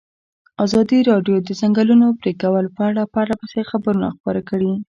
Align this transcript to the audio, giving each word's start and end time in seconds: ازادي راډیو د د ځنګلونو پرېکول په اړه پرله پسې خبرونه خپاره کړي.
ازادي 0.65 0.99
راډیو 1.11 1.37
د 1.41 1.43
د 1.47 1.49
ځنګلونو 1.61 2.07
پرېکول 2.21 2.65
په 2.75 2.81
اړه 2.89 3.03
پرله 3.13 3.33
پسې 3.41 3.61
خبرونه 3.71 4.07
خپاره 4.15 4.41
کړي. 4.49 4.71